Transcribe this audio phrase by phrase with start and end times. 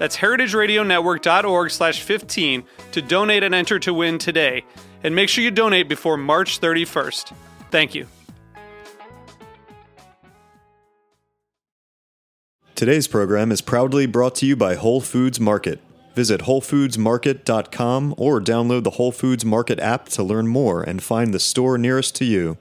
[0.00, 4.64] That's heritageradionetwork.org slash 15 to donate and enter to win today.
[5.04, 7.34] And make sure you donate before March 31st.
[7.70, 8.06] Thank you.
[12.74, 15.82] Today's program is proudly brought to you by Whole Foods Market.
[16.14, 21.38] Visit WholeFoodsMarket.com or download the Whole Foods Market app to learn more and find the
[21.38, 22.56] store nearest to you.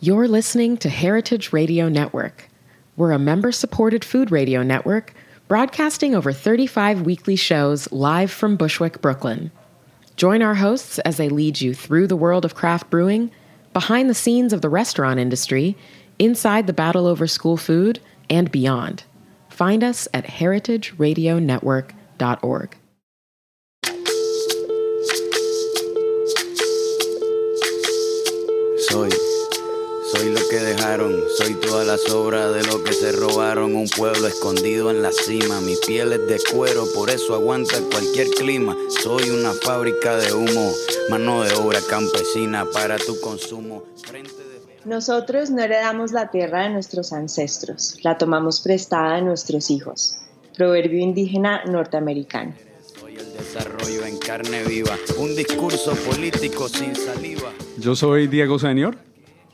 [0.00, 2.48] You're listening to Heritage Radio Network.
[2.96, 5.14] We're a member supported food radio network
[5.52, 9.50] broadcasting over 35 weekly shows live from Bushwick, Brooklyn.
[10.16, 13.30] Join our hosts as they lead you through the world of craft brewing,
[13.74, 15.76] behind the scenes of the restaurant industry,
[16.18, 19.04] inside the battle over school food, and beyond.
[19.50, 22.76] Find us at heritageradionetwork.org.
[28.88, 29.10] Soy,
[30.22, 33.74] soy lo que dejaron, soy toda la sobra de lo que se robaron.
[33.74, 38.28] Un pueblo escondido en la cima, mi piel es de cuero, por eso aguanta cualquier
[38.28, 38.76] clima.
[39.02, 40.72] Soy una fábrica de humo,
[41.10, 43.82] mano de obra campesina para tu consumo.
[44.06, 44.60] Frente de...
[44.84, 50.18] Nosotros no heredamos la tierra de nuestros ancestros, la tomamos prestada de nuestros hijos.
[50.56, 52.54] Proverbio indígena norteamericano.
[53.00, 57.52] Soy el desarrollo en carne viva, un discurso político sin saliva.
[57.76, 58.96] Yo soy Diego Senior.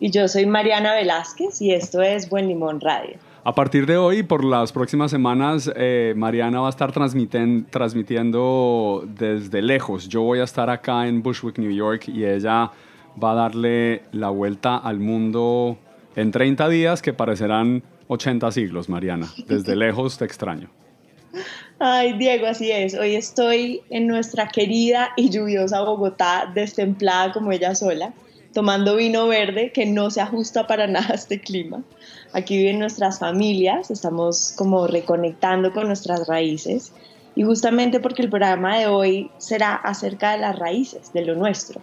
[0.00, 3.16] Y yo soy Mariana Velázquez y esto es Buen Limón Radio.
[3.42, 9.62] A partir de hoy, por las próximas semanas, eh, Mariana va a estar transmitiendo desde
[9.62, 10.08] lejos.
[10.08, 12.70] Yo voy a estar acá en Bushwick, New York, y ella
[13.22, 15.78] va a darle la vuelta al mundo
[16.14, 19.28] en 30 días que parecerán 80 siglos, Mariana.
[19.46, 20.68] Desde lejos te extraño.
[21.78, 22.94] Ay, Diego, así es.
[22.94, 28.12] Hoy estoy en nuestra querida y lluviosa Bogotá, destemplada como ella sola,
[28.58, 31.84] tomando vino verde que no se ajusta para nada a este clima.
[32.32, 36.92] Aquí viven nuestras familias, estamos como reconectando con nuestras raíces
[37.36, 41.80] y justamente porque el programa de hoy será acerca de las raíces, de lo nuestro.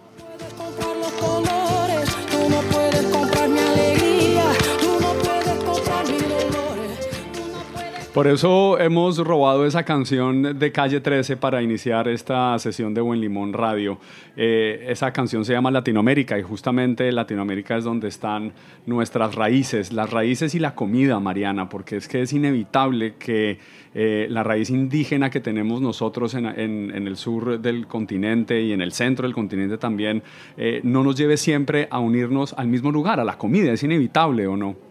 [8.16, 13.20] Por eso hemos robado esa canción de Calle 13 para iniciar esta sesión de Buen
[13.20, 13.98] Limón Radio.
[14.38, 18.54] Eh, esa canción se llama Latinoamérica y justamente Latinoamérica es donde están
[18.86, 23.58] nuestras raíces, las raíces y la comida, Mariana, porque es que es inevitable que
[23.94, 28.92] eh, la raíz indígena que tenemos nosotros en, el sur del continente y en el
[28.92, 30.22] centro del continente también,
[30.56, 33.74] eh, no nos lleve siempre a unirnos al mismo lugar, a la comida.
[33.74, 34.85] Es inevitable o no.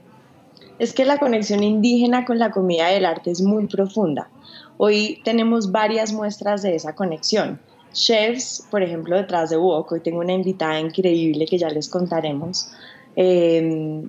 [0.78, 4.30] Es que la conexión indígena con la comida y el arte es muy profunda.
[4.78, 7.60] Hoy tenemos varias muestras de esa conexión.
[7.94, 12.70] Chefs, por ejemplo, detrás de Wok, hoy tengo una invitada increíble que ya les contaremos.
[13.16, 14.06] Eh,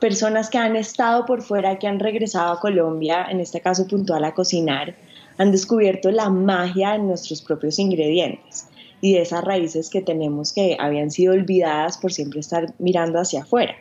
[0.00, 4.24] personas que han estado por fuera, que han regresado a Colombia, en este caso puntual
[4.24, 4.94] a cocinar,
[5.36, 8.68] han descubierto la magia en nuestros propios ingredientes
[9.02, 13.42] y de esas raíces que tenemos que habían sido olvidadas por siempre estar mirando hacia
[13.42, 13.74] afuera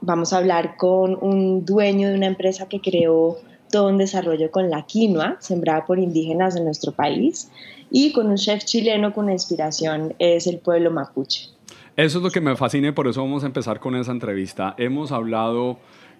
[0.00, 3.38] vamos a hablar con un dueño de una empresa que creó
[3.70, 7.50] todo un desarrollo con la quinoa, sembrada por indígenas de nuestro país,
[7.90, 11.50] y con un chef chileno con inspiración es el pueblo mapuche.
[11.96, 14.74] Eso es lo que me fascina y por eso vamos a empezar con esa entrevista.
[14.78, 15.78] Hemos hablado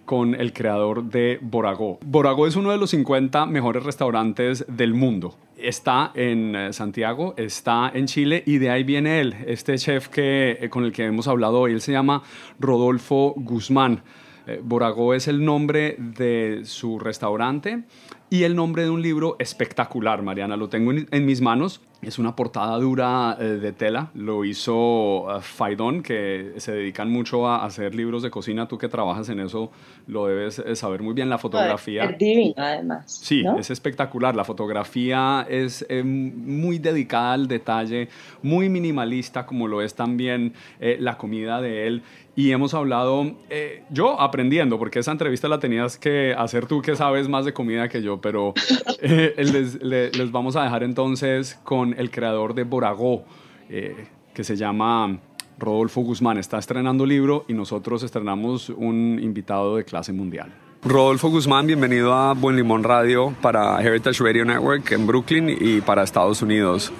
[0.09, 1.99] con el creador de Boragó.
[2.03, 5.35] Boragó es uno de los 50 mejores restaurantes del mundo.
[5.55, 10.57] Está en eh, Santiago, está en Chile y de ahí viene él, este chef que,
[10.61, 11.73] eh, con el que hemos hablado hoy.
[11.73, 12.23] Él se llama
[12.59, 14.01] Rodolfo Guzmán.
[14.47, 17.83] Eh, Boragó es el nombre de su restaurante
[18.29, 20.55] y el nombre de un libro espectacular, Mariana.
[20.55, 21.81] Lo tengo en, en mis manos.
[22.01, 24.09] Es una portada dura eh, de tela.
[24.13, 28.69] Lo hizo uh, Faidón, que se dedican mucho a hacer libros de cocina.
[28.69, 29.69] Tú que trabajas en eso
[30.07, 31.29] lo debes eh, saber muy bien.
[31.29, 32.05] La fotografía.
[32.05, 33.19] Es divina, además.
[33.21, 33.59] Sí, ¿no?
[33.59, 34.33] es espectacular.
[34.33, 38.07] La fotografía es eh, muy dedicada al detalle,
[38.41, 42.03] muy minimalista, como lo es también eh, la comida de él.
[42.39, 46.95] Y hemos hablado, eh, yo aprendiendo, porque esa entrevista la tenías que hacer tú, que
[46.95, 48.53] sabes más de comida que yo, pero
[49.01, 53.23] eh, les, le- les vamos a dejar entonces con el creador de Boragó,
[53.69, 55.19] eh, que se llama
[55.57, 56.37] Rodolfo Guzmán.
[56.37, 60.53] Está estrenando libro y nosotros estrenamos un invitado de clase mundial.
[60.83, 66.03] Rodolfo Guzmán, bienvenido a Buen Limón Radio para Heritage Radio Network en Brooklyn y para
[66.03, 66.93] Estados Unidos.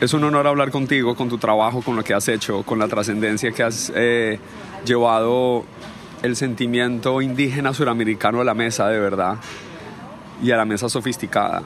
[0.00, 2.88] Es un honor hablar contigo, con tu trabajo, con lo que has hecho, con la
[2.88, 4.38] trascendencia que has eh,
[4.84, 5.64] llevado
[6.22, 9.36] el sentimiento indígena suramericano a la mesa de verdad
[10.42, 11.62] y a la mesa sofisticada.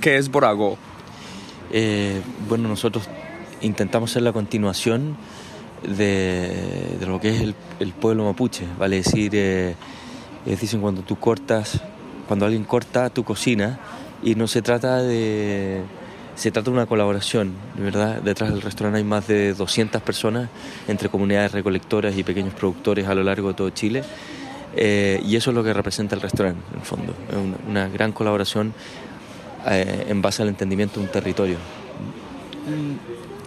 [0.00, 0.76] ¿Qué es Boragó?
[1.70, 3.08] Eh, bueno, nosotros
[3.62, 5.16] intentamos ser la continuación
[5.82, 9.74] de, de lo que es el, pueblo mapuche, vale decir, eh,
[10.46, 11.80] es dicen cuando tú cortas,
[12.26, 13.78] cuando alguien corta tu cocina
[14.22, 15.82] y no se trata de,
[16.34, 20.48] se trata de una colaboración, verdad, detrás del restaurante hay más de 200 personas
[20.88, 24.04] entre comunidades recolectoras y pequeños productores a lo largo de todo Chile.
[24.76, 27.14] Eh, y eso es lo que representa el restaurante, en el fondo.
[27.68, 28.72] Una, gran colaboración
[29.66, 31.56] eh, en base al entendimiento de un territorio.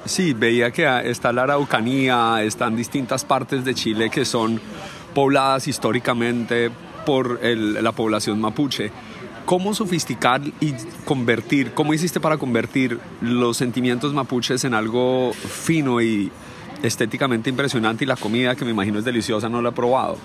[0.05, 4.61] Sí, veía que está la Araucanía, están distintas partes de Chile que son
[5.13, 6.71] pobladas históricamente
[7.05, 8.91] por la población mapuche.
[9.45, 10.73] ¿Cómo sofisticar y
[11.05, 16.29] convertir, cómo hiciste para convertir los sentimientos mapuches en algo fino y
[16.83, 20.17] estéticamente impresionante y la comida que me imagino es deliciosa, no la he probado?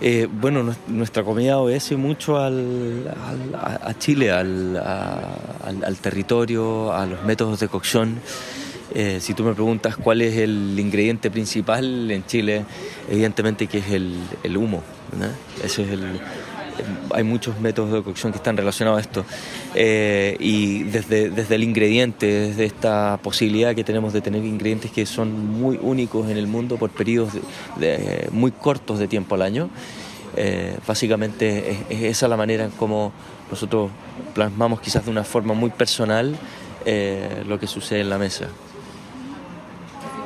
[0.00, 3.12] Eh, bueno, nues- nuestra comida obedece mucho al,
[3.54, 8.20] a, Chile, al, territorio, a los métodos de cocción.
[8.94, 12.64] Eh, si tú me preguntas cuál es el ingrediente principal en Chile,
[13.10, 14.14] evidentemente que es el,
[14.44, 14.82] el humo.
[15.64, 16.20] Ese es el,
[17.12, 19.24] hay muchos métodos de cocción que están relacionados a esto.
[19.74, 25.06] Eh, y desde, desde el ingrediente, desde esta posibilidad que tenemos de tener ingredientes que
[25.06, 27.32] son muy únicos en el mundo por periodos
[28.32, 29.70] muy cortos de tiempo al año,
[30.36, 33.12] eh, básicamente es, es esa la manera en cómo
[33.50, 33.90] nosotros
[34.34, 36.36] plasmamos quizás de una forma muy personal
[36.84, 38.48] eh, lo que sucede en la mesa.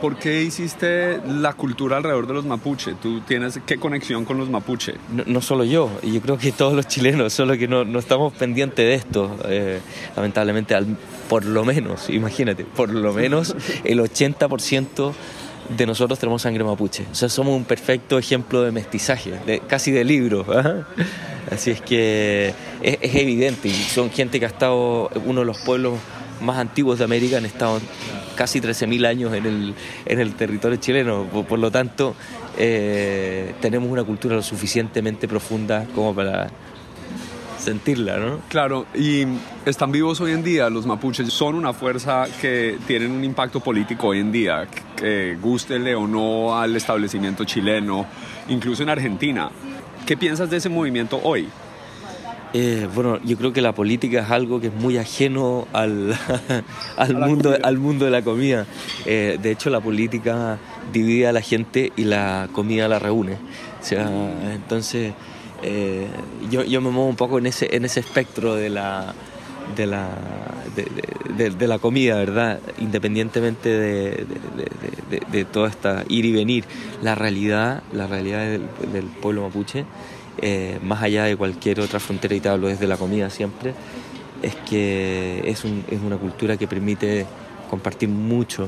[0.02, 2.94] ¿Por qué hiciste la cultura alrededor de los mapuche?
[3.00, 4.94] ¿Tú tienes qué conexión con los mapuche?
[5.26, 8.94] No, solo yo, yo creo que todos los chilenos, solo que no, estamos pendientes de
[8.94, 9.38] esto.
[9.44, 9.78] eh,
[10.16, 10.74] lamentablemente,
[11.28, 13.54] por lo menos, imagínate, por lo menos
[13.84, 15.12] el 80%
[15.68, 17.06] de nosotros tenemos sangre mapuche.
[17.12, 19.34] O sea, somos un perfecto ejemplo de mestizaje,
[19.68, 20.44] casi de libro.
[20.48, 20.82] ¿ah?
[21.48, 22.52] Así es que
[22.82, 25.94] es evidente, y son gente que ha estado, uno de los pueblos
[26.42, 27.80] más antiguos de América, han estado
[28.36, 29.74] casi 13.000 años en el,
[30.06, 31.24] en el territorio chileno.
[31.24, 32.14] Por, lo tanto,
[32.58, 36.48] eh, tenemos una cultura lo suficientemente profunda como para
[37.58, 38.40] sentirla, ¿no?
[38.48, 39.24] Claro, y
[39.64, 40.68] están vivos hoy en día.
[40.68, 44.66] Los mapuches son una fuerza que tienen un impacto político hoy en día,
[44.96, 48.06] que gústele o no al establecimiento chileno,
[48.48, 49.50] incluso en Argentina.
[50.04, 51.48] ¿Qué piensas de ese movimiento hoy?
[52.54, 56.14] Eh, bueno, yo creo que la política es algo que es muy ajeno al,
[56.98, 58.66] al, mundo, al mundo de la comida.
[59.06, 60.58] Eh, de hecho, la política
[60.92, 63.34] divide a la gente y la comida la reúne.
[63.80, 64.06] O sea,
[64.52, 65.14] entonces,
[65.62, 66.06] eh,
[66.50, 69.14] yo, yo me muevo un poco en ese, en ese espectro de la,
[69.74, 70.08] de la,
[70.76, 72.60] de, de- de- de la comida, ¿verdad?
[72.78, 76.64] Independientemente de, de, de- de- de toda esta ir y venir,
[77.02, 78.62] la realidad, la realidad del,
[78.92, 79.86] del pueblo mapuche,
[80.40, 83.74] eh, más allá de cualquier otra frontera, y te hablo desde la comida siempre,
[84.42, 87.26] es que es, un- es una cultura que permite
[87.70, 88.66] compartir mucho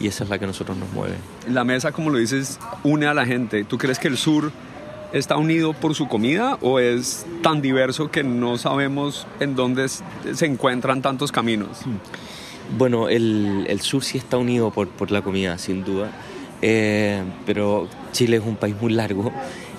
[0.00, 1.14] y esa es la que a nosotros nos mueve.
[1.48, 3.64] La mesa, como lo dices, une a la gente.
[3.64, 4.50] ¿Tú crees que el sur
[5.12, 10.46] está unido por su comida o es tan diverso que no sabemos en dónde se
[10.46, 11.78] encuentran tantos caminos?
[12.76, 16.10] Bueno, el, el sur sí está unido por, por la comida, sin duda,
[16.62, 19.30] Eh, pero Chile es un país muy largo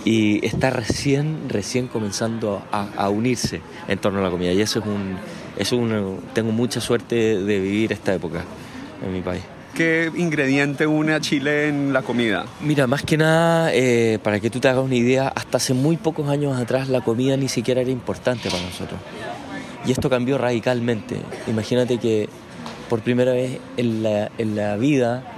[0.06, 3.60] y está recién, recién comenzando a, a unirse
[3.90, 4.54] en torno a la comida.
[4.54, 5.18] Y eso es un,
[5.58, 8.44] es un- tengo mucha suerte de vivir esta época
[9.06, 9.42] en mi país.
[9.74, 12.46] ¿Qué ingrediente une a Chile en la comida?
[12.62, 15.98] Mira, más que nada, eh, para que tú te hagas una idea, hasta hace muy
[15.98, 19.00] pocos años atrás la comida ni siquiera era importante para nosotros.
[19.86, 21.18] Y esto cambió radicalmente.
[21.48, 22.30] Imagínate que
[22.90, 25.35] por primera vez en la, en la vida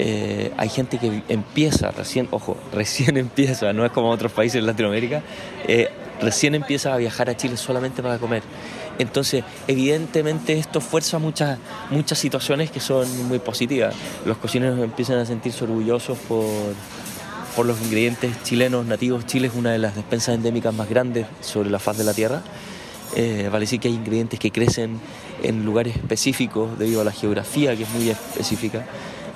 [0.00, 4.66] eh, hay gente que empieza recién, ojo, recién empieza, no es como otros países en
[4.66, 5.22] Latinoamérica,
[5.66, 5.88] eh,
[6.22, 8.44] recién empieza a viajar a Chile solamente para comer.
[9.00, 11.58] Entonces, evidentemente esto fuerza muchas,
[11.90, 13.94] muchas situaciones que son muy positivas.
[14.24, 16.46] Los cocineros empiezan a sentirse orgullosos por,
[17.56, 19.26] por los ingredientes chilenos nativos.
[19.26, 22.42] Chile es una de las despensas endémicas más grandes sobre la faz de la tierra.
[23.16, 25.00] Eh, vale decir que hay ingredientes que crecen
[25.42, 28.84] en lugares específicos debido a la geografía que es muy específica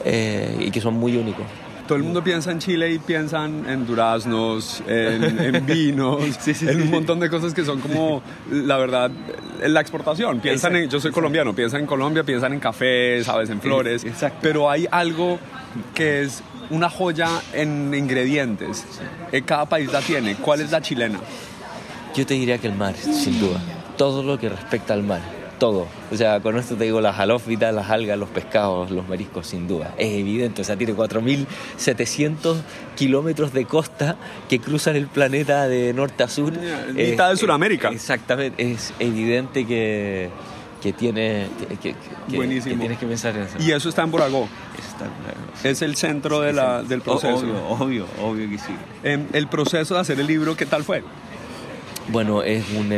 [0.04, 1.44] eh, y que son muy únicos.
[1.86, 6.68] Todo el mundo piensa en Chile y piensan en duraznos, en, en vinos, Sí, sí,
[6.68, 9.10] en un montón de cosas que son como, la verdad,
[9.66, 10.40] la exportación.
[10.40, 14.04] Piensan en, yo soy colombiano, piensan en Colombia, piensan en café, sabes, en flores.
[14.04, 14.38] Exacto.
[14.40, 15.38] Pero hay algo
[15.92, 18.86] que es una joya en ingredientes.
[19.32, 20.36] Eh, Cada país la tiene.
[20.36, 21.18] ¿Cuál es la chilena?
[22.14, 23.60] Yo te diría que el mar, sin duda.
[23.96, 25.41] Todo lo que respecta al mar.
[25.62, 25.86] Todo.
[26.10, 29.68] O sea, con esto te digo las halófitas, las algas, los pescados, los mariscos, sin
[29.68, 29.94] duda.
[29.96, 30.62] Es evidente.
[30.62, 32.56] O sea, tiene 4.700
[32.96, 34.16] kilómetros de costa
[34.48, 36.52] que cruzan el planeta de norte a sur.
[36.60, 37.90] Yeah, mitad de Sudamérica.
[37.90, 38.72] exactamente.
[38.72, 40.30] Es evidente que,
[40.82, 41.46] que, tiene,
[41.80, 42.74] que, que- Buenísimo.
[42.74, 43.56] que tienes que pensar en eso.
[43.60, 44.48] Y eso está en Boragó.
[44.76, 45.68] Está.
[45.68, 47.36] Es el centro de la- del proceso.
[47.36, 48.74] Obvio, obvio, obvio que sí.
[49.04, 51.04] Em, el proceso de hacer el libro, ¿qué tal fue?
[52.08, 52.90] Bueno, es un...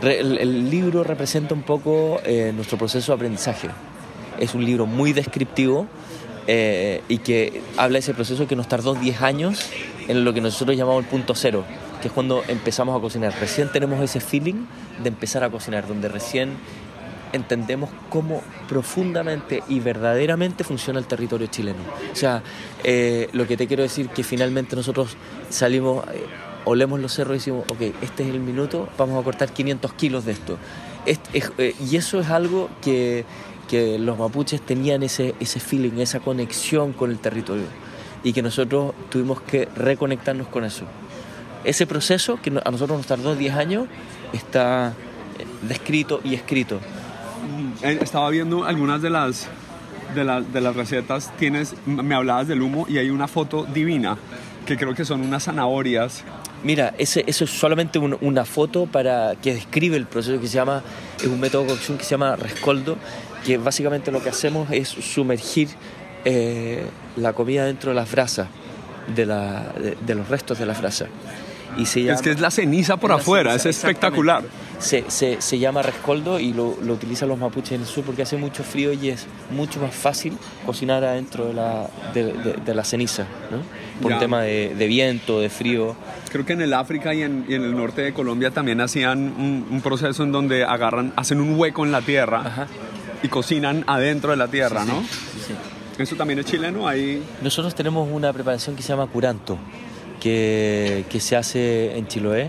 [0.00, 3.68] re- el, libro representa un poco eh, nuestro proceso de aprendizaje.
[4.38, 5.86] Es un libro muy descriptivo
[6.46, 9.68] eh, y que habla de ese proceso que nos tardó 10 años
[10.08, 11.64] en lo que nosotros llamamos el punto cero,
[12.00, 13.32] que es cuando empezamos a cocinar.
[13.38, 14.64] Recién tenemos ese feeling
[15.02, 16.54] de empezar a cocinar, donde recién
[17.32, 21.78] entendemos cómo profundamente y verdaderamente funciona el territorio chileno.
[22.12, 22.42] O sea,
[22.82, 25.16] eh, lo que te quiero decir que finalmente nosotros
[25.48, 26.04] salimos,
[26.64, 30.24] olemos los cerros y decimos, ok, este es el minuto, vamos a cortar 500 kilos
[30.24, 30.58] de esto.
[31.06, 33.24] Este- es- eh, y eso es algo que,
[33.68, 37.64] que los mapuches tenían ese, ese feeling, esa conexión con el territorio
[38.22, 40.84] y que nosotros tuvimos que reconectarnos con eso.
[41.64, 43.86] Ese proceso que a nosotros nos tardó 10 años
[44.32, 44.94] está
[45.38, 46.80] eh, descrito y escrito.
[47.82, 49.48] Eh, Estaba viendo algunas de las,
[50.14, 51.34] de, las- de las recetas.
[51.38, 54.16] Tienes, me hablabas del humo y hay una foto divina
[54.66, 56.24] que creo que son unas zanahorias.
[56.62, 60.54] Mira, ese, eso es solamente un- una foto para que describe el proceso que se
[60.54, 60.82] llama,
[61.18, 62.96] es un método de cocción que se llama rescoldo,
[63.46, 65.68] que básicamente lo que hacemos es sumergir
[66.26, 66.84] eh,
[67.16, 68.48] la comida dentro de las brasas,
[69.14, 71.08] de, la, de, de los restos de las brasas.
[71.78, 74.42] Y se llama, Es que es la ceniza por afuera, ceniza, es espectacular.
[74.80, 78.22] Se, se, se llama rescoldo y lo, lo utilizan los mapuches en el sur porque
[78.22, 82.74] hace mucho frío y es mucho más fácil cocinar adentro de la, de, de- de
[82.74, 83.58] la ceniza, ¿no?
[84.00, 84.16] por Ya.
[84.16, 85.94] un tema de, de viento, de frío.
[86.32, 89.18] Creo que en el África y en, y en el norte de Colombia también hacían
[89.18, 92.66] un, un proceso en donde agarran, hacen un hueco en la tierra Ajá.
[93.22, 95.00] y cocinan adentro de la tierra, Sí, ¿no?
[95.02, 95.08] sí,
[95.48, 95.54] sí.
[96.02, 99.58] Eso también es chileno, ahí Nosotros tenemos una preparación que se llama curanto,
[100.18, 102.46] que, que se hace en Chiloé,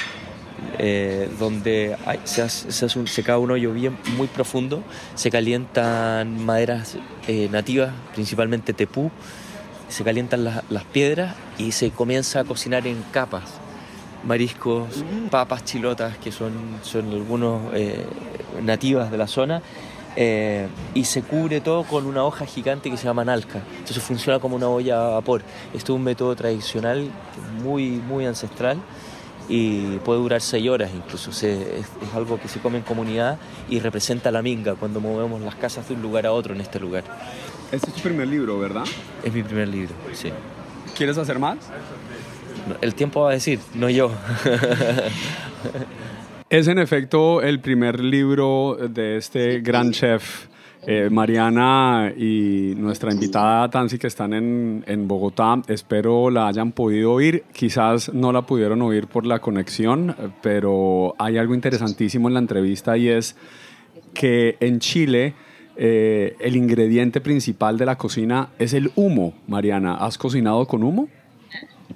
[0.79, 4.83] eh, donde se, hace, se, hace un- se cava un hoyo bien muy profundo,
[5.15, 9.11] se calientan maderas eh, nativas, principalmente tepú,
[9.89, 13.43] se calientan las, las piedras y se comienza a cocinar en capas.
[14.23, 16.51] Mariscos, papas chilotas, que son,
[16.83, 18.05] son algunos eh,
[18.61, 19.63] nativas de la zona,
[20.15, 23.61] eh, y se cubre todo con una hoja gigante que se llama nalca.
[23.79, 25.41] Entonces funciona como una olla a vapor.
[25.73, 27.09] Esto es un método tradicional
[27.63, 28.77] muy, muy ancestral
[29.53, 31.31] y puede durar seis horas incluso.
[31.33, 33.37] Se- es, es algo que se come en comunidad
[33.69, 36.79] y representa la minga cuando movemos las casas de un lugar a otro en este
[36.79, 37.03] lugar.
[37.71, 38.83] este es tu primer libro, ¿verdad?
[39.23, 40.29] Es mi primer libro, sí.
[40.97, 41.57] ¿Quieres hacer más?
[42.79, 44.11] El tiempo va a decir, no yo.
[46.49, 50.47] Es en efecto el primer libro de este gran chef,
[50.87, 55.61] eh, Mariana y nuestra invitada Tansi, que están en, en Bogotá.
[55.67, 57.43] Espero la hayan podido oír.
[57.53, 62.39] Quizás no la pudieron oír por la conexión, eh, pero hay algo interesantísimo en la
[62.39, 63.35] entrevista y es
[64.13, 65.35] que en Chile
[65.75, 69.33] eh, el ingrediente principal de la cocina es el humo.
[69.47, 71.07] Mariana, ¿has cocinado con humo?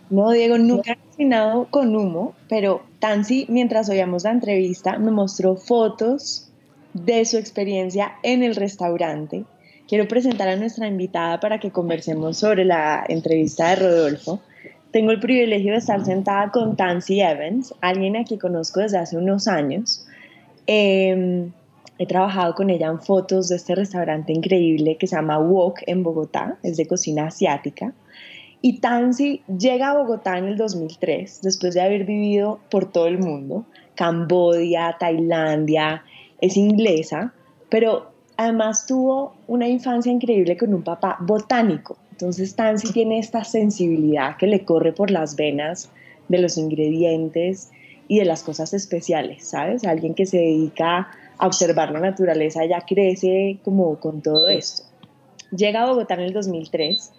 [0.10, 5.56] No, Diego, nunca he cocinado con humo, pero Tansi, mientras oíamos la entrevista, me mostró
[5.56, 6.52] fotos
[6.96, 9.44] de su experiencia en el restaurante.
[9.86, 14.40] Quiero presentar a nuestra invitada para que conversemos sobre la entrevista de Rodolfo.
[14.92, 19.18] Tengo el privilegio de estar sentada con Tansy Evans, alguien a quien conozco desde hace
[19.18, 20.08] unos años.
[20.68, 21.50] Eh,
[21.98, 26.02] he trabajado con ella en fotos de este restaurante increíble que se llama Wok en
[26.02, 27.94] Bogotá, es de cocina asiática.
[28.62, 33.20] Y Tansi llega a Bogotá en el 2003, después de haber vivido por todo el
[33.20, 36.04] mundo, Cambodia, Tailandia,
[36.42, 37.34] es inglesa,
[37.70, 41.98] pero además tuvo una infancia increíble con un papá botánico.
[42.12, 45.90] Entonces Tansi tiene esta sensibilidad que le corre por las venas
[46.30, 47.72] de los ingredientes
[48.08, 49.84] y de las cosas especiales, ¿sabes?
[49.84, 54.84] Alguien que se dedica a observar la naturaleza ya crece como con todo esto.
[55.52, 57.12] Llega a Bogotá en el 2003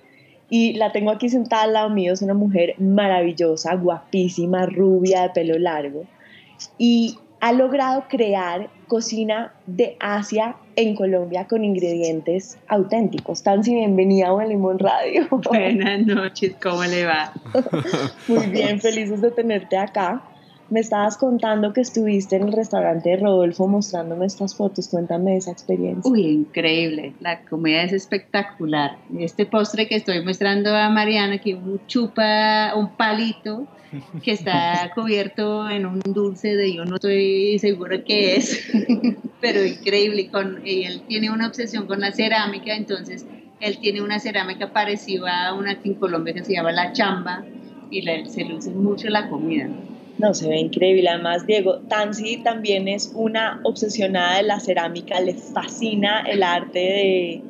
[0.49, 5.31] y la tengo aquí sentada al lado mío, es una mujer maravillosa, guapísima, rubia, de
[5.31, 6.05] pelo largo
[6.79, 13.43] y ha logrado crear cocina de Asia en Colombia con ingredientes auténticos.
[13.43, 15.27] Tansi, bienvenida a Buen Limón Radio.
[15.31, 17.33] Buenas noches, ¿cómo le va?
[18.29, 20.23] Muy bien, felices de tenerte acá.
[20.69, 24.89] Me estabas contando que estuviste en el restaurante de Rodolfo mostrándome estas fotos.
[24.89, 26.11] Cuéntame esa experiencia.
[26.11, 27.13] Uy, increíble.
[27.21, 28.99] La comida es espectacular.
[29.19, 33.67] Este postre que estoy mostrando a Mariana, que un chupa, un palito
[34.25, 38.69] que está cubierto en un dulce de yo no estoy segura qué es,
[39.41, 40.29] pero increíble.
[40.31, 43.25] Con, y él tiene una obsesión con la cerámica, entonces
[43.61, 47.45] él tiene una cerámica parecida a una aquí en Colombia que se llama la chamba
[47.89, 49.69] y la- se luce mucho la comida.
[50.19, 51.09] No, se ve increíble.
[51.09, 57.43] Además, Diego, Tansi también es una obsesionada de la cerámica, le fascina el arte de,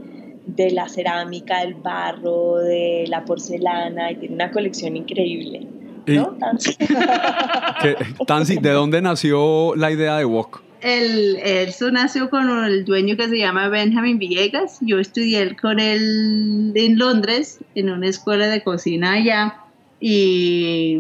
[0.46, 5.66] de la cerámica, del barro, de la porcelana y tiene una colección increíble.
[6.06, 6.75] ¿No, Tansi?
[7.82, 7.96] ¿Qué-
[8.26, 10.62] Tansi, ¿de dónde nació la idea de Wok?
[10.82, 14.78] El, eso nació con el dueño que se llama Benjamin Villegas.
[14.82, 19.56] Yo estudié con él en Londres, en una escuela de cocina allá.
[19.99, 20.99] Y,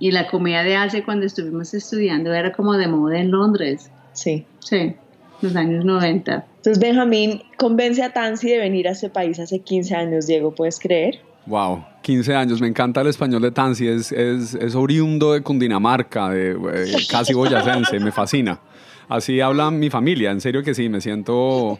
[0.00, 3.90] y la comida de Asia cuando estuvimos estudiando era como de moda en Londres.
[4.12, 4.44] Sí.
[4.58, 4.94] Sí,
[5.42, 6.46] los años 90.
[6.56, 10.78] Entonces, Benjamín convence a Tansi de venir a este país hace 15 años, Diego, ¿puedes
[10.80, 11.20] creer?
[11.46, 12.60] Wow, 15 años.
[12.60, 13.88] Me encanta el español de Tansi.
[13.88, 17.98] Es, es, es oriundo de Cundinamarca, de, eh, casi boyacense.
[18.00, 18.60] Me fascina.
[19.08, 20.30] Así habla mi familia.
[20.30, 21.78] En serio que sí, me siento...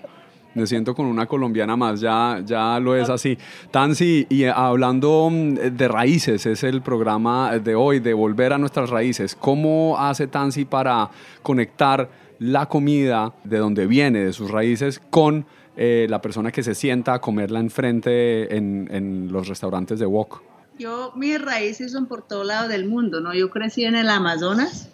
[0.55, 3.39] Me siento con una colombiana más, ya, ya lo es así.
[3.71, 8.91] Tansi, y hablando mm, de raíces, es el programa de hoy, de volver a nuestras
[8.91, 9.37] raíces.
[9.37, 11.11] ¿Cómo hace Tansi para
[11.43, 16.75] conectar la comida de donde viene, de sus raíces, con eh, la persona que se
[16.75, 20.43] sienta a comerla enfrente en, en los restaurantes de Wok?
[20.79, 23.35] Yo, mis raíces son por todo lado del mundo, ¿no?
[23.35, 24.91] Yo crecí en el Amazonas,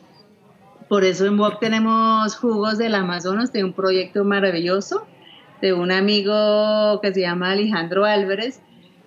[0.88, 5.06] por eso en Wok tenemos jugos del Amazonas, de un proyecto maravilloso,
[5.60, 8.60] de un amigo que se llama Alejandro Álvarez.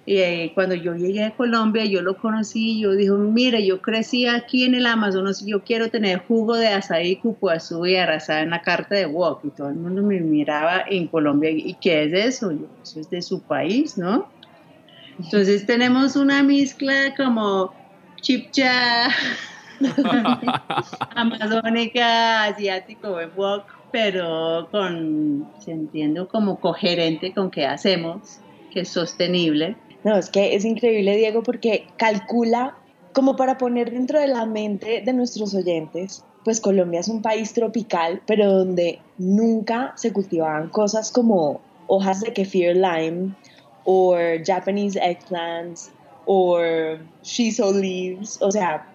[0.05, 3.79] Y eh, cuando yo llegué a Colombia, yo lo conocí y yo dije, mire, yo
[3.79, 8.41] crecí aquí en el Amazonas y yo quiero tener jugo de azaí, cupuazú y arrasada
[8.41, 9.41] en la carta de Wok.
[9.43, 12.51] Y todo el mundo me miraba en Colombia, ¿y qué es eso?
[12.51, 14.27] Yo, eso es de su país, ¿no?
[15.19, 17.71] Entonces tenemos una mezcla como
[18.21, 19.09] chipcha,
[21.15, 28.39] amazónica, asiático, wok, pero con, entiendo como coherente con qué hacemos,
[28.71, 29.75] que es sostenible.
[30.03, 32.77] No, es que es increíble, Diego, porque calcula,
[33.13, 37.53] como para poner dentro de la mente de nuestros oyentes, pues Colombia es un país
[37.53, 43.35] tropical, pero donde nunca se cultivaban cosas como hojas de kefir lime,
[43.83, 45.91] o Japanese eggplants,
[46.25, 48.37] or shiso leaves.
[48.41, 48.87] O sea,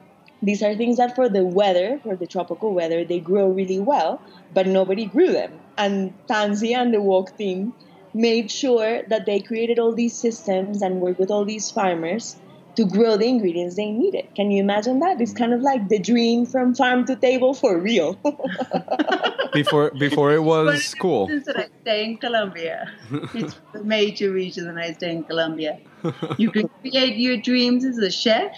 [0.46, 4.20] these are things that for the weather, for the tropical weather, they grow really well,
[4.52, 5.52] but nobody grew them.
[5.76, 7.72] And Tansi and the Walk team
[8.12, 12.36] made sure that they created all these systems and worked with all these farmers
[12.76, 14.26] to grow the ingredients they needed.
[14.34, 15.20] Can you imagine that?
[15.20, 18.18] It's kind of like the dream from farm to table for real.
[19.52, 21.28] Before, before it was cool.
[21.28, 22.90] Since I stay in Colombia,
[23.32, 25.78] it's the major reason that I stay in Colombia.
[26.38, 28.50] You can create your dreams as a chef,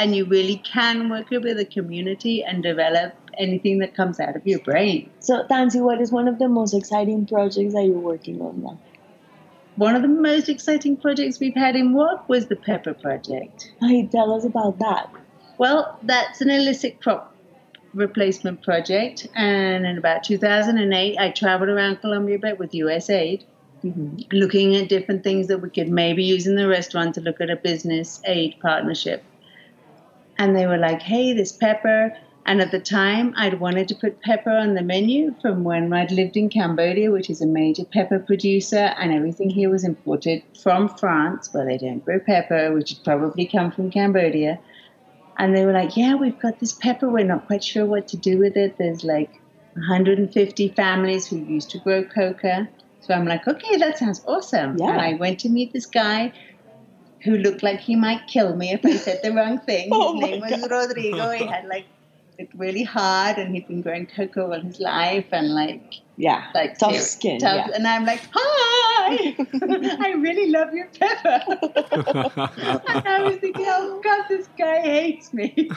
[0.00, 4.46] and you really can work with the community and develop anything that comes out of
[4.46, 5.10] your brain.
[5.20, 8.78] so, Tansi, what is one of the most exciting projects that you're working on now?
[9.76, 13.72] One of the most exciting projects we've had in work was the Pepper Project.
[13.80, 15.10] Hey, tell us about that.
[15.58, 17.36] Well, that's an illicit crop
[17.92, 23.44] replacement project, and in about 2008, I traveled around Colombia a bit with USAID,
[23.84, 24.16] mm-hmm.
[24.32, 27.50] looking at different things that we could maybe use in the restaurant to look at
[27.50, 29.22] a business aid partnership.
[30.40, 32.16] And they were like, hey, this pepper.
[32.46, 36.10] And at the time, I'd wanted to put pepper on the menu from when I'd
[36.10, 40.88] lived in Cambodia, which is a major pepper producer, and everything here was imported from
[40.88, 44.58] France, where they don't grow pepper, which had probably come from Cambodia.
[45.36, 47.10] And they were like, yeah, we've got this pepper.
[47.10, 48.78] We're not quite sure what to do with it.
[48.78, 49.42] There's like
[49.74, 52.66] 150 families who used to grow coca.
[53.00, 54.78] So I'm like, okay, that sounds awesome.
[54.78, 54.92] Yeah.
[54.92, 56.32] And I went to meet this guy
[57.24, 59.88] who looked like he might kill me if I said the wrong thing.
[59.92, 61.30] Oh his my name was Rodrigo.
[61.32, 61.86] He had like
[62.38, 65.82] looked really hard and he'd been growing cocoa all his life and like
[66.16, 67.38] Yeah, like tough ser- skin.
[67.40, 67.74] tough- yeah.
[67.76, 69.36] And I'm like, hi,
[70.00, 71.42] I'm really love your pepper.
[72.88, 75.68] and I was thinking, oh God, this guy hates me.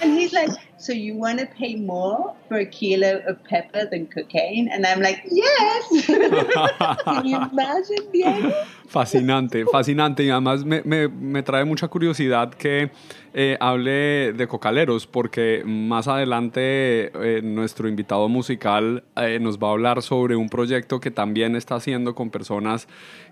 [0.00, 0.50] and he's like,
[0.84, 4.68] so you want to pay more for a kilo of pepper than cocaine?
[4.70, 6.06] And I'm like, yes.
[7.04, 8.52] Can you imagine, Diego?
[8.86, 10.22] Fascinante, fascinante.
[10.24, 12.90] Y además me, me- me trae mucha curiosidad que
[13.32, 19.72] eh, hable de cocaleros, porque más adelante eh, nuestro invitado musical eh, nos va a
[19.72, 22.86] hablar sobre un proyecto que también está haciendo con personas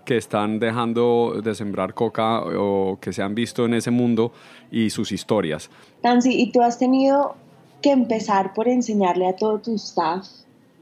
[0.05, 4.33] que están dejando de sembrar coca o que se han visto en ese mundo
[4.71, 5.69] y sus historias.
[6.03, 7.35] Nancy, ¿y tú has tenido
[7.83, 10.27] que empezar por enseñarle a todo tu staff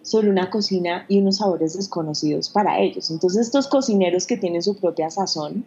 [0.04, 3.12] sobre una cocina y unos sabores desconocidos para ellos?
[3.12, 5.66] Entonces, estos cocineros que tienen su propia sazón,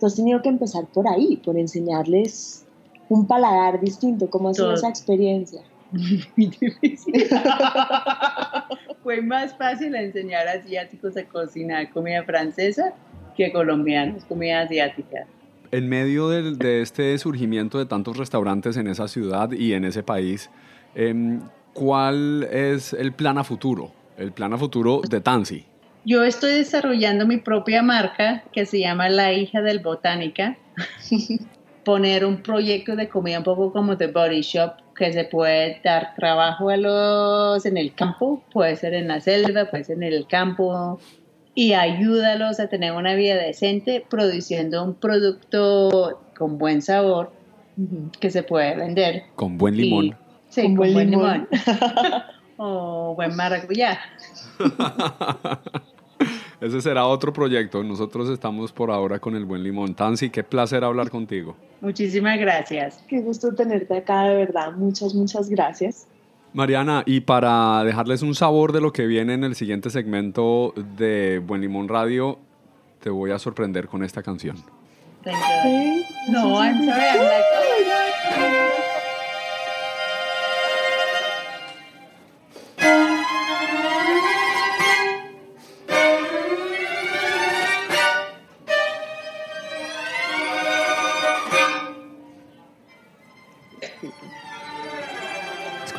[0.00, 2.64] tú has tenido que empezar por ahí, por enseñarles
[3.10, 4.30] un paladar distinto.
[4.30, 4.74] ¿Cómo ha sido Todo.
[4.76, 5.60] esa experiencia?
[5.92, 7.28] Muy difícil.
[9.02, 12.92] Fue más fácil enseñar a asiáticos a cocinar comida francesa
[13.36, 15.26] que colombianos, comida asiática.
[15.70, 20.02] En medio del- de, este surgimiento de tantos restaurantes en esa ciudad y en ese
[20.02, 20.50] país,
[20.96, 21.40] em,
[21.72, 23.92] ¿cuál es el plan a futuro?
[24.16, 25.64] El plan a futuro de Tansi.
[26.04, 30.56] Yo estoy desarrollando mi propia marca que se llama La hija del botánica.
[31.84, 36.14] Poner un proyecto de comida un poco como The Body Shop, que se puede dar
[36.16, 40.26] trabajo a los en el campo, puede ser en la selva, puede ser en el
[40.26, 40.98] campo,
[41.56, 47.32] y ayúdalos a tener una vida decente produciendo un producto con buen sabor
[48.20, 49.22] que se puede vender.
[49.34, 50.16] Con buen limón.
[50.56, 51.48] Sí, Con con, buen buen limón.
[51.50, 52.22] limón.
[52.56, 53.98] o buen maracuyá.
[56.62, 57.84] Ese será otro proyecto.
[57.84, 59.94] Nosotros estamos por ahora con el buen limón.
[59.94, 61.54] Tansi, qué placer hablar contigo.
[61.82, 63.04] Muchísimas gracias.
[63.06, 64.72] Qué gusto tenerte acá, de verdad.
[64.72, 66.08] Muchas, muchas gracias.
[66.54, 71.42] Mariana, y para dejarles un sabor de lo que viene en el siguiente segmento de
[71.46, 72.38] Buen Limón Radio,
[73.00, 74.56] te voy a sorprender con esta canción.
[75.22, 76.32] Thank you.
[76.32, 77.02] No, I'm sorry.
[77.02, 77.44] I'm like,
[78.38, 78.82] oh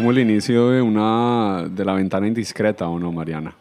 [0.07, 3.53] como el inicio de una de la ventana indiscreta, ¿o no, Mariana?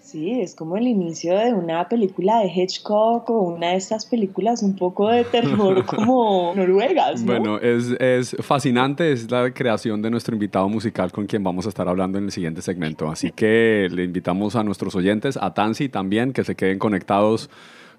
[0.00, 4.64] Sí, es como el inicio de una película de Hitchcock o una de estas películas
[4.64, 7.38] un poco de terror como noruegas, ¿no?
[7.38, 11.68] Bueno, es, es fascinante, es la creación de nuestro invitado musical con quien vamos a
[11.68, 13.08] estar hablando en el siguiente segmento.
[13.08, 17.48] Así que le invitamos a nuestros oyentes, a Tansi también, que se queden conectados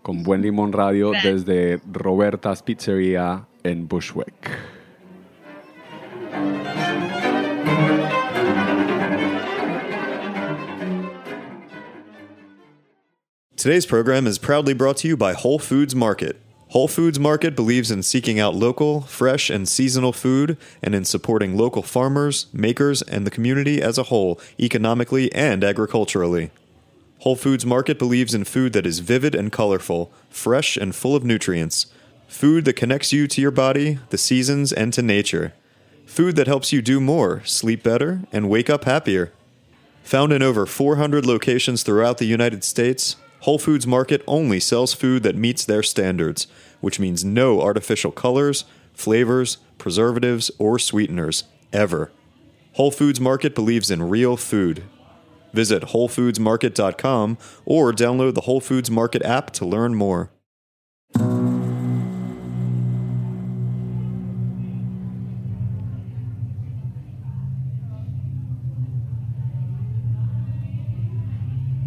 [0.01, 4.74] con Buen Limón Radio desde Roberta's Pizzeria en Bushwick.
[13.65, 16.39] Today's program is proudly brought to you by Whole Foods Market.
[16.67, 21.57] Whole Foods Market believes in seeking out local, fresh, and seasonal food and in supporting
[21.57, 26.51] local farmers, makers, and the community as a whole, economically and agriculturally.
[27.21, 31.23] Whole Foods Market believes in food that is vivid and colorful, fresh and full of
[31.23, 31.87] nutrients.
[32.27, 35.53] Food that connects you to your body, the seasons, and to nature.
[36.05, 39.31] Food that helps you do more, sleep better, and wake up happier.
[40.03, 45.21] Found in over 400 locations throughout the United States, Whole Foods Market only sells food
[45.21, 46.47] that meets their standards,
[46.81, 52.11] which means no artificial colors, flavors, preservatives, or sweeteners, ever.
[52.73, 54.81] Whole Foods Market believes in real food.
[55.53, 60.31] Visit WholeFoodsMarket.com or download the Whole Foods Market app to learn more.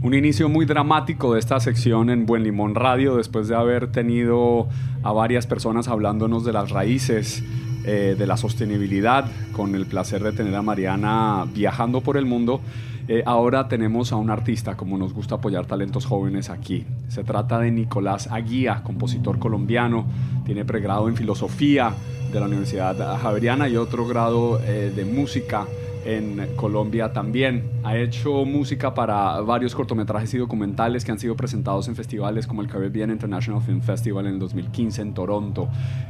[0.00, 4.68] Un inicio muy dramático de esta sección en Buen Limón Radio, después de haber tenido
[5.02, 7.42] a varias personas hablándonos de las raíces,
[7.84, 12.60] eh, de la sostenibilidad, con el placer de tener a Mariana viajando por el mundo.
[13.08, 16.86] Eh, ahora tenemos a un artista, como nos gusta apoyar talentos jóvenes aquí.
[17.08, 20.06] Se trata de Nicolás Aguía, compositor colombiano,
[20.46, 21.92] tiene pregrado en filosofía
[22.32, 25.66] de la Universidad Javeriana y otro grado eh, de música
[26.08, 27.70] en Colombia también.
[27.84, 32.62] Ha hecho música para varios cortometrajes y documentales que han sido presentados en festivales como
[32.62, 35.68] el Caribbean International Film Festival en el 2015 en Toronto,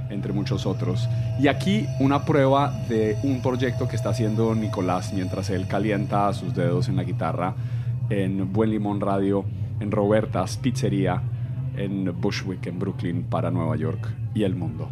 [0.08, 1.08] entre muchos otros.
[1.40, 6.54] Y aquí una prueba de un proyecto que está haciendo Nicolás mientras él calienta sus
[6.54, 7.56] dedos en la guitarra
[8.08, 9.44] en Buen Limón Radio,
[9.80, 11.20] en Roberta's Pizzería,
[11.76, 14.88] en Bushwick, en Brooklyn, para Nueva York y el mundo.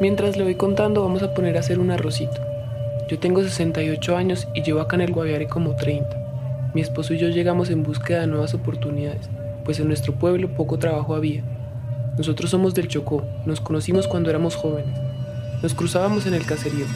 [0.00, 2.40] Mientras le voy contando, vamos a poner a hacer un arrocito.
[3.08, 6.72] Yo tengo 68 años y llevo acá en el Guaviare como 30.
[6.74, 9.30] Mi esposo y yo llegamos en búsqueda de nuevas oportunidades,
[9.64, 11.44] pues en nuestro pueblo poco trabajo había.
[12.18, 14.98] Nosotros somos del Chocó, nos conocimos cuando éramos jóvenes.
[15.62, 16.86] Nos cruzábamos en el caserío.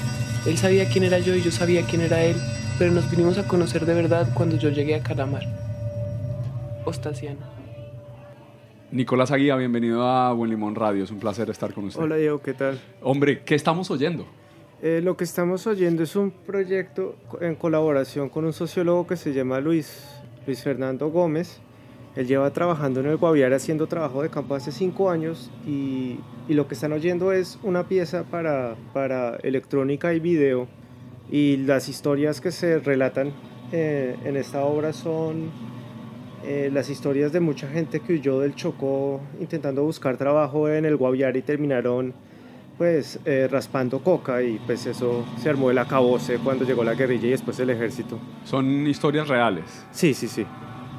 [0.44, 2.37] Él sabía quién era yo y yo sabía quién era él,
[2.80, 5.44] pero nos vinimos a conocer de verdad cuando yo llegué a Calamar.
[6.84, 7.57] Ostasiana.
[8.90, 11.05] Nicolás Aguía, bienvenido a Buen Limón Radio.
[11.05, 12.01] Es un placer estar con usted.
[12.01, 12.81] Hola Diego, ¿qué tal?
[13.03, 14.27] Hombre, ¿qué estamos oyendo?
[14.81, 19.35] Eh, lo que estamos oyendo es un proyecto en colaboración con un sociólogo que se
[19.35, 20.07] llama Luis,
[20.46, 21.61] Luis Fernando Gómez.
[22.16, 26.55] Él lleva trabajando en el Guaviare haciendo trabajo de campo hace cinco años y, y
[26.55, 30.66] lo que están oyendo es una pieza para, para electrónica y video
[31.31, 33.33] y las historias que se relatan
[33.70, 35.51] eh, en esta obra son
[36.44, 40.96] eh, las historias de mucha gente que huyó del Chocó intentando buscar trabajo en el
[40.96, 42.14] Guaviare y terminaron
[42.79, 47.27] pues eh, raspando coca y pues eso se armó el acabose cuando llegó la guerrilla
[47.27, 48.18] y después el ejército.
[48.44, 49.85] Son historias reales.
[49.90, 50.46] Sí, sí, sí.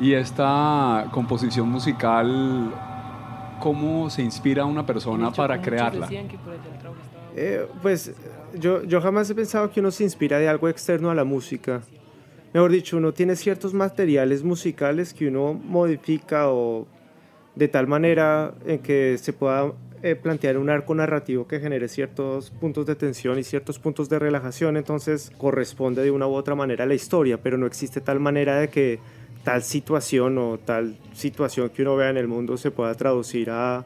[0.02, 2.74] Y esta composición musical,
[3.62, 6.10] ¿cómo se inspira una persona para crearla?
[7.36, 8.14] Eh, pues
[8.58, 11.82] yo, yo jamás he pensado que uno se inspira de algo externo a la música.
[12.54, 16.88] Mejor dicho, uno tiene ciertos materiales musicales que uno modifica o
[17.56, 22.50] de tal manera en que se pueda eh, plantear un arco narrativo que genere ciertos
[22.52, 26.86] puntos de tensión y ciertos puntos de relajación, entonces corresponde de una u otra manera
[26.86, 29.00] a la historia, pero no existe tal manera de que
[29.44, 33.86] tal situación o tal situación que uno vea en el mundo se pueda traducir a,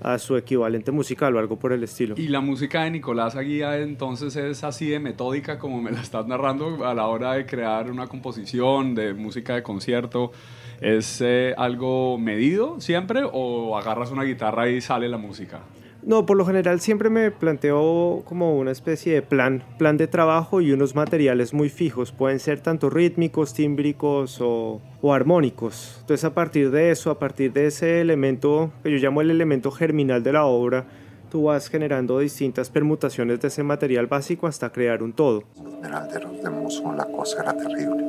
[0.00, 2.14] a su equivalente musical o algo por el estilo.
[2.18, 6.26] Y la música de Nicolás Aguía entonces es así de metódica como me la estás
[6.26, 10.32] narrando a la hora de crear una composición de música de concierto.
[10.80, 15.60] ¿Es eh, algo medido siempre o agarras una guitarra y sale la música?
[16.06, 20.60] No, por lo general siempre me planteo como una especie de plan, plan de trabajo
[20.60, 22.12] y unos materiales muy fijos.
[22.12, 25.96] Pueden ser tanto rítmicos, tímbricos o, o, armónicos.
[26.02, 29.72] Entonces a partir de eso, a partir de ese elemento que yo llamo el elemento
[29.72, 30.86] germinal de la obra,
[31.28, 35.42] tú vas generando distintas permutaciones de ese material básico hasta crear un todo.
[35.60, 38.04] Los esmeralderos de Musón la cosa era terrible.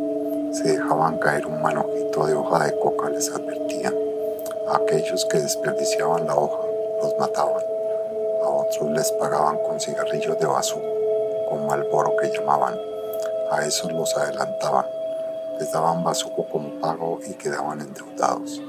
[0.53, 3.95] Se dejaban caer un manojito de hoja de coca, les advertían.
[4.71, 6.59] A aquellos que desperdiciaban la hoja,
[7.01, 7.76] los mataban.
[8.69, 10.85] Otros les pagaban con cigarrillos de bazuco,
[11.49, 12.75] con malboro que llamaban.
[13.49, 14.85] A esos los adelantaban.
[15.57, 18.61] Les daban bazuco como pago y quedaban endeudados.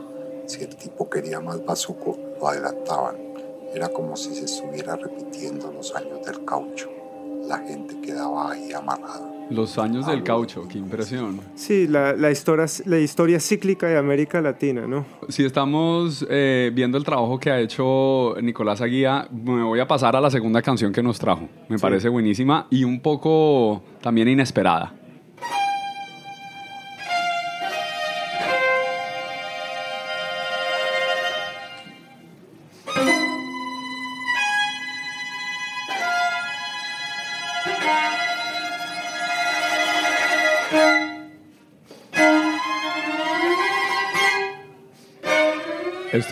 [0.47, 3.17] Si el tipo quería más bazuco, lo adelantaban.
[3.75, 6.89] Era como si se estuviera repitiendo los años del caucho.
[7.47, 9.38] La gente quedaba ahí amarrada.
[9.51, 11.41] Los años del caucho, qué impresión.
[11.55, 15.07] Sí, la, la, historia, la historia cíclica de América Latina, ¿no?
[15.29, 20.17] Si estamos eh, viendo el trabajo que ha hecho Nicolás Aguía, me voy a pasar
[20.17, 21.49] a la segunda canción que nos trajo.
[21.69, 21.83] Me sí.
[21.83, 24.95] parece buenísima y un poco también inesperada.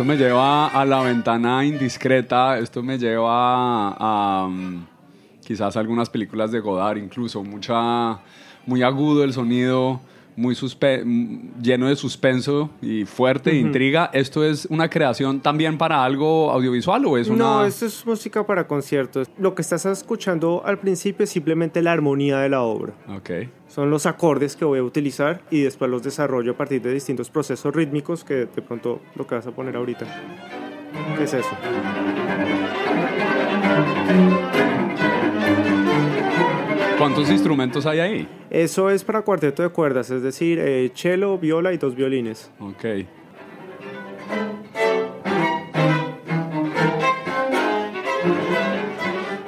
[0.07, 4.87] Me lleva a la ventana indiscreta, esto me lleva a, a um,
[5.45, 8.21] quizás algunas películas de Godard, incluso mucha,
[8.67, 10.01] muy agudo el sonido,
[10.37, 10.55] muy
[11.63, 13.61] lleno de suspenso y fuerte, uh -huh.
[13.61, 14.11] intriga.
[14.13, 17.45] ¿Esto es una creación también para algo audiovisual o es una...?
[17.45, 19.29] No, esto es música para conciertos.
[19.39, 22.93] Lo que estás escuchando al principio es simplemente la armonía de la obra.
[23.17, 23.31] Ok.
[23.69, 27.31] Son los acordes que voy a utilizar y después los desarrollo a partir de distintos
[27.31, 30.07] procesos rítmicos que de pronto lo que vas a poner ahorita.
[31.17, 31.51] ¿Qué es eso?
[37.07, 38.29] ¿Cuántos instrumentos hay ahí?
[38.51, 42.51] Eso es para cuarteto de cuerdas, es decir, eh, cello, viola y dos violines.
[42.59, 42.85] Ok.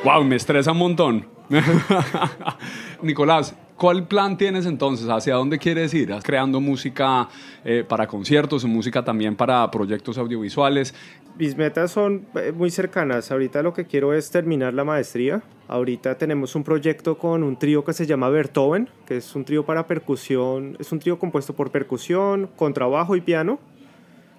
[0.04, 1.26] Wow, me estresa un montón.
[3.02, 5.08] Nicolás, ¿cuál plan tienes entonces?
[5.08, 6.10] ¿Hacia dónde quieres ir?
[6.10, 7.28] ¿Estás creando música
[7.64, 10.94] eh, para conciertos o música también para proyectos audiovisuales?
[11.38, 13.30] Mis metas son eh, muy cercanas.
[13.30, 15.42] Ahorita lo que quiero es terminar la maestría.
[15.68, 19.64] Ahorita tenemos un proyecto con un trío que se llama Beethoven, que es un trío
[19.64, 20.76] para percusión.
[20.80, 23.60] Es un trío compuesto por percusión, contrabajo y piano.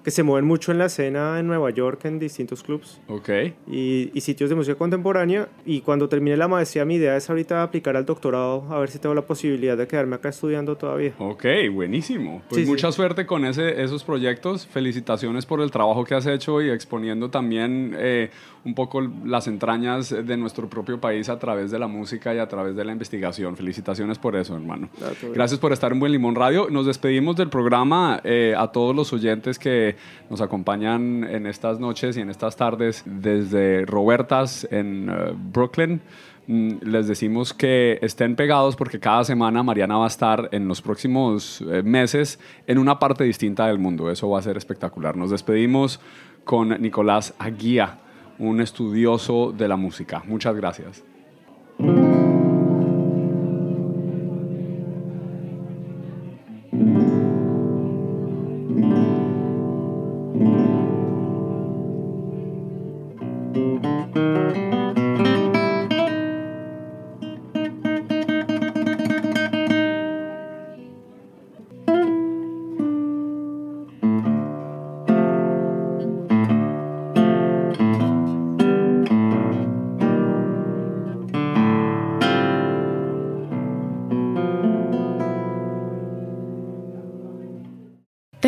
[0.03, 3.29] Que se mueven mucho en la escena en Nueva York, en distintos clubs Ok.
[3.67, 5.49] y, y sitios de música contemporánea.
[5.65, 8.99] Y cuando termine la maestría, mi idea es ahorita aplicar al doctorado, a ver si
[8.99, 11.13] tengo la posibilidad de quedarme acá estudiando todavía.
[11.19, 12.41] Ok, buenísimo.
[12.49, 12.71] Pues Sí, sí.
[12.71, 14.65] mucha suerte con ese, esos proyectos.
[14.67, 18.29] Felicitaciones por el trabajo que has hecho y exponiendo también eh,
[18.65, 22.47] un poco las entrañas de nuestro propio país a través de la música y a
[22.47, 23.55] través de la investigación.
[23.55, 24.89] Felicitaciones por eso, hermano.
[25.01, 25.09] Ah.
[25.33, 26.67] Gracias por estar en Buen Limón Radio.
[26.69, 29.88] Nos despedimos del programa eh, a todos los oyentes que
[30.29, 36.01] nos acompañan en estas noches y en estas tardes desde Robertas en eh, Brooklyn.
[36.47, 40.81] Mm, Les decimos que estén pegados porque cada semana Mariana va a estar en los
[40.81, 44.09] próximos eh, meses en una parte distinta del mundo.
[44.09, 45.15] Eso va a ser espectacular.
[45.15, 45.99] Nos despedimos
[46.43, 47.99] con Nicolás Aguía,
[48.39, 50.23] un estudioso de la música.
[50.25, 51.08] Muchas gracias.